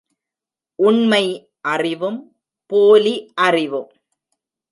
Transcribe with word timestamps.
உண்மை 0.79 1.25
அறிவும் 1.65 2.17
போலி 2.71 3.15
அறிவும்... 3.41 3.89